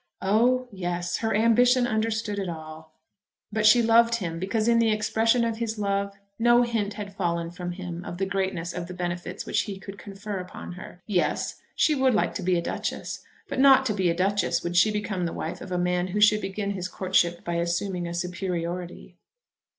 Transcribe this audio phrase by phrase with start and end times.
[0.23, 2.95] Oh yes; her ambition understood it all!
[3.53, 7.51] But she loved him, because in the expression of his love no hint had fallen
[7.51, 11.03] from him of the greatness of the benefits which he could confer upon her.
[11.05, 14.75] Yes, she would like to be a Duchess; but not to be a Duchess would
[14.75, 18.15] she become the wife of a man who should begin his courtship by assuming a
[18.15, 19.17] superiority.